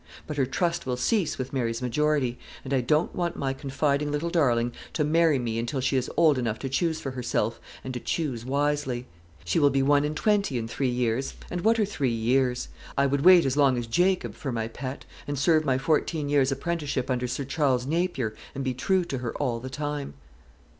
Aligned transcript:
But 0.25 0.37
her 0.37 0.47
trust 0.47 0.87
will 0.87 0.97
cease 0.97 1.37
with 1.37 1.53
Mary's 1.53 1.79
majority; 1.79 2.39
and 2.65 2.73
I 2.73 2.81
don't 2.81 3.13
want 3.13 3.35
my 3.35 3.53
confiding 3.53 4.11
little 4.11 4.31
darling 4.31 4.71
to 4.93 5.03
marry 5.03 5.37
me 5.37 5.59
until 5.59 5.79
she 5.79 5.95
is 5.95 6.09
old 6.17 6.39
enough 6.39 6.57
to 6.61 6.69
choose 6.69 6.99
for 6.99 7.11
herself, 7.11 7.61
and 7.83 7.93
to 7.93 7.99
choose 7.99 8.43
wisely. 8.43 9.05
She 9.45 9.59
will 9.59 9.69
be 9.69 9.83
one 9.83 10.03
and 10.03 10.15
twenty 10.15 10.57
in 10.57 10.67
three 10.67 10.89
years; 10.89 11.35
and 11.51 11.61
what 11.61 11.77
are 11.79 11.85
three 11.85 12.09
years? 12.09 12.69
I 12.97 13.05
would 13.05 13.21
wait 13.23 13.45
as 13.45 13.55
long 13.57 13.77
as 13.77 13.85
Jacob 13.85 14.33
for 14.33 14.51
my 14.51 14.67
pet, 14.67 15.05
and 15.27 15.37
serve 15.37 15.65
my 15.65 15.77
fourteen 15.77 16.29
years' 16.29 16.51
apprenticeship 16.51 17.11
under 17.11 17.27
Sir 17.27 17.43
Charles 17.45 17.85
Napier, 17.85 18.33
and 18.55 18.63
be 18.63 18.73
true 18.73 19.05
to 19.05 19.19
her 19.19 19.35
all 19.35 19.59
the 19.59 19.69
time." 19.69 20.15